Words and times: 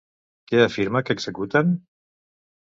Què 0.51 0.61
afirma 0.63 1.01
que 1.09 1.17
executen? 1.17 1.77